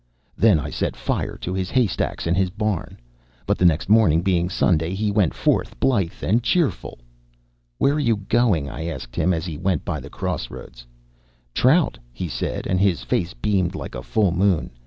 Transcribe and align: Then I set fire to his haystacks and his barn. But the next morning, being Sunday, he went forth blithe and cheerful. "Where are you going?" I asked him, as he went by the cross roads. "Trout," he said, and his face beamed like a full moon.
Then 0.35 0.59
I 0.59 0.71
set 0.71 0.95
fire 0.95 1.37
to 1.41 1.53
his 1.53 1.69
haystacks 1.69 2.25
and 2.25 2.35
his 2.35 2.49
barn. 2.49 2.97
But 3.45 3.59
the 3.59 3.65
next 3.65 3.87
morning, 3.87 4.23
being 4.23 4.49
Sunday, 4.49 4.95
he 4.95 5.11
went 5.11 5.31
forth 5.35 5.79
blithe 5.79 6.23
and 6.23 6.41
cheerful. 6.41 6.97
"Where 7.77 7.93
are 7.93 7.99
you 7.99 8.15
going?" 8.15 8.67
I 8.67 8.87
asked 8.87 9.15
him, 9.15 9.31
as 9.31 9.45
he 9.45 9.59
went 9.59 9.85
by 9.85 9.99
the 9.99 10.09
cross 10.09 10.49
roads. 10.49 10.87
"Trout," 11.53 11.99
he 12.11 12.27
said, 12.27 12.65
and 12.65 12.79
his 12.79 13.03
face 13.03 13.35
beamed 13.35 13.75
like 13.75 13.93
a 13.93 14.01
full 14.01 14.31
moon. 14.31 14.71